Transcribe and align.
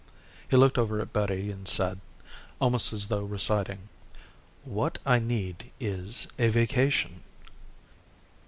He 0.49 0.57
looked 0.57 0.79
over 0.79 0.99
at 0.99 1.13
Betty 1.13 1.51
and 1.51 1.67
said, 1.67 1.99
almost 2.59 2.91
as 2.91 3.05
though 3.05 3.21
reciting, 3.21 3.87
"What 4.63 4.97
I 5.05 5.19
need 5.19 5.69
is 5.79 6.27
a 6.39 6.49
vacation." 6.49 7.21